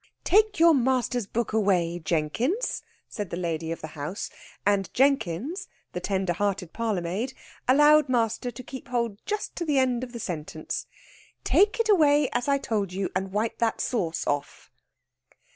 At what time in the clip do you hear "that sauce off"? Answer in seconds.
13.59-14.71